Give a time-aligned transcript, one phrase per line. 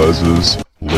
[0.00, 0.94] Les's League.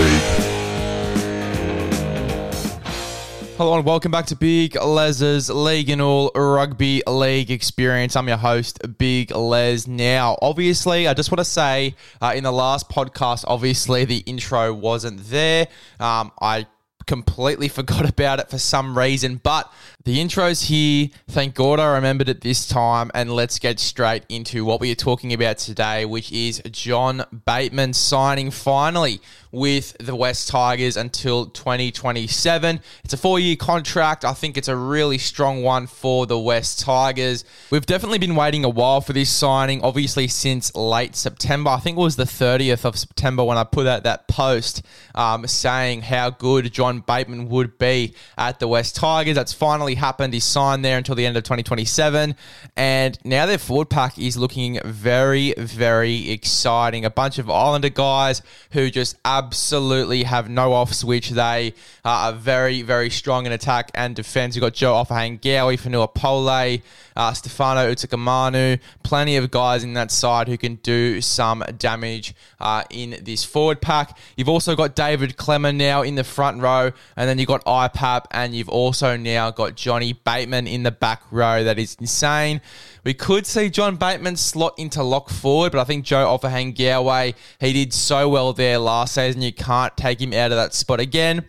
[3.57, 8.15] Hello and welcome back to Big Les's League and All Rugby League Experience.
[8.15, 9.89] I'm your host, Big Les.
[9.89, 14.73] Now, obviously, I just want to say uh, in the last podcast, obviously the intro
[14.73, 15.67] wasn't there.
[15.99, 16.69] Um, I
[17.07, 19.73] completely forgot about it for some reason, but
[20.05, 21.09] the intro's here.
[21.29, 24.97] Thank God I remembered it this time, and let's get straight into what we are
[24.97, 29.21] talking about today, which is John Bateman signing finally
[29.53, 32.81] with the West Tigers until 2027.
[33.05, 34.25] It's a four year contract.
[34.25, 37.45] I think it's a really strong one for the West Tigers.
[37.71, 41.71] We've definitely been waiting a while for this signing, obviously, since late September.
[41.71, 44.83] I think it was the 30th of September when I put out that post
[45.15, 49.35] um, saying how good John Bateman would be at the West Tigers.
[49.35, 50.35] That's finally happened.
[50.35, 52.35] He's signed there until the end of 2027.
[52.77, 57.05] And now their forward pack is looking very, very exciting.
[57.05, 61.31] A bunch of Islander guys who just absolutely have no off switch.
[61.31, 64.55] They are very, very strong in attack and defense.
[64.55, 66.83] You've got Joe Ofahengaue, Fonua Pole,
[67.17, 72.85] uh, Stefano Utoikamanu, plenty of guys in that side who can do some damage uh,
[72.91, 74.17] in this forward pack.
[74.37, 76.82] You've also got David Klemmer now in the front row,
[77.17, 81.23] and then you've got IPAP, and you've also now got Johnny Bateman in the back
[81.31, 81.63] row.
[81.63, 82.61] That is insane.
[83.05, 87.73] We could see John Bateman slot into lock forward, but I think Joe Ofahengaue, he
[87.73, 89.43] did so well there last season.
[89.43, 91.47] You can't take him out of that spot again.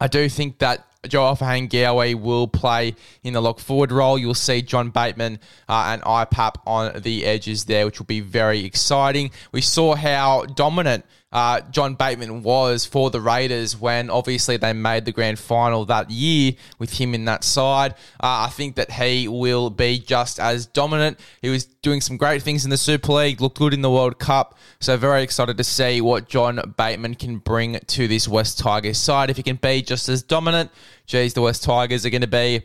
[0.00, 4.18] I do think that Joe Ofahengaue will play in the lock forward role.
[4.18, 8.64] You'll see John Bateman uh, and IPAP on the edges there, which will be very
[8.64, 9.30] exciting.
[9.52, 11.04] We saw how dominant
[11.36, 16.10] uh, John Bateman was for the Raiders when obviously they made the grand final that
[16.10, 17.92] year with him in that side.
[18.14, 21.20] Uh, I think that he will be just as dominant.
[21.42, 24.18] He was doing some great things in the Super League, looked good in the World
[24.18, 24.56] Cup.
[24.80, 29.28] So, very excited to see what John Bateman can bring to this West Tigers side.
[29.28, 30.70] If he can be just as dominant,
[31.04, 32.62] geez, the West Tigers are going to be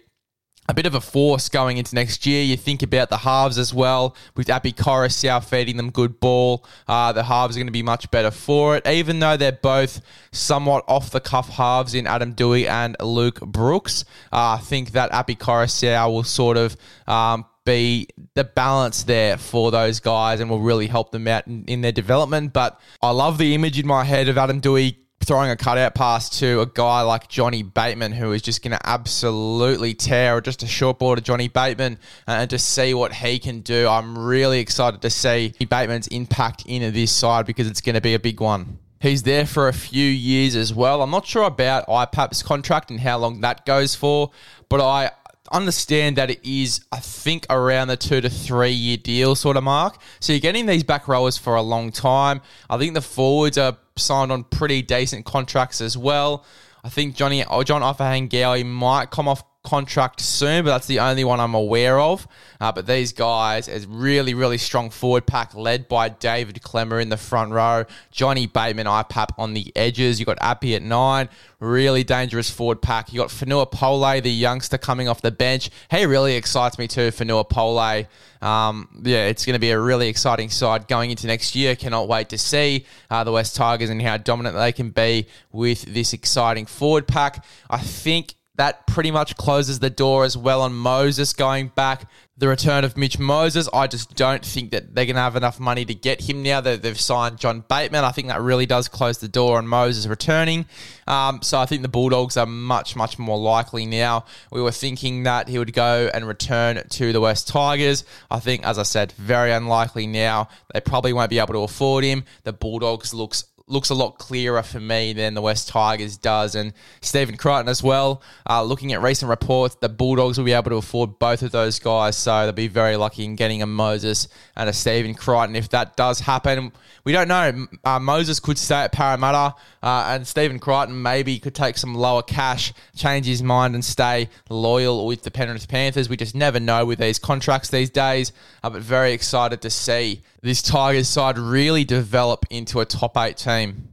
[0.69, 2.43] a bit of a force going into next year.
[2.43, 6.65] You think about the halves as well, with Api Koroisau feeding them good ball.
[6.87, 10.01] Uh, the halves are going to be much better for it, even though they're both
[10.31, 14.05] somewhat off the cuff halves in Adam Doueihi and Luke Brooks.
[14.31, 19.71] Uh, I think that Api Koroisau will sort of um, be the balance there for
[19.71, 22.53] those guys and will really help them out in, in, their development.
[22.53, 26.29] But I love the image in my head of Adam Doueihi throwing a cutout pass
[26.39, 30.63] to a guy like Johnny Bateman, who is just going to absolutely tear, or just
[30.63, 33.87] a short ball to Johnny Bateman, uh, and to see what he can do.
[33.87, 38.13] I'm really excited to see Bateman's impact in this side because it's going to be
[38.13, 38.79] a big one.
[38.99, 41.01] He's there for a few years as well.
[41.01, 44.31] I'm not sure about IPAP's contract and how long that goes for,
[44.69, 45.11] but I
[45.51, 49.63] understand that it is, I think, around the two to three year deal sort of
[49.63, 49.97] mark.
[50.19, 52.41] So you're getting these back rowers for a long time.
[52.69, 56.45] I think the forwards are signed on pretty decent contracts as well.
[56.83, 61.23] I think Johnny or John Ofahengaue might come off contract soon, but that's the only
[61.23, 62.27] one I'm aware of.
[62.59, 67.09] Uh, but these guys is really, really strong forward pack led by David Klemmer in
[67.09, 70.19] the front row, Johnny Bateman, IPAP on the edges.
[70.19, 71.29] You've got Api at nine,
[71.59, 73.13] really dangerous forward pack.
[73.13, 75.69] You got Fonua Pole, the youngster coming off the bench.
[75.91, 78.07] He really excites me too, Fonua Pole.
[78.41, 81.75] Um, yeah, it's going to be a really exciting side going into next year.
[81.75, 85.83] Cannot wait to see uh, the West Tigers and how dominant they can be with
[85.83, 87.45] this exciting forward pack.
[87.69, 92.09] I think that pretty much closes the door as well on Moses going back.
[92.37, 95.59] The return of Mitch Moses, I just don't think that they're going to have enough
[95.59, 98.03] money to get him now that they've signed John Bateman.
[98.03, 100.65] I think that really does close the door on Moses returning.
[101.07, 104.25] Um, so I think the Bulldogs are much, much more likely now.
[104.51, 108.03] We were thinking that he would go and return to the West Tigers.
[108.31, 110.49] I think, as I said, very unlikely now.
[110.73, 112.23] They probably won't be able to afford him.
[112.43, 116.55] The Bulldogs looks looks a lot clearer for me than the West Tigers does.
[116.55, 118.21] And Stephen Crichton as well.
[118.49, 121.79] Uh, looking at recent reports, the Bulldogs will be able to afford both of those
[121.79, 125.55] guys, so they'll be very lucky in getting a Moses and a Stephen Crichton.
[125.55, 126.71] If that does happen,
[127.03, 127.67] we don't know.
[127.83, 132.21] Uh, Moses could stay at Parramatta, uh, and Stephen Crichton maybe could take some lower
[132.21, 136.09] cash, change his mind, and stay loyal with the Penrith Panthers.
[136.09, 138.31] We just never know with these contracts these days.
[138.63, 143.37] Uh, but very excited to see this Tigers side really develop into a top eight
[143.37, 143.89] team.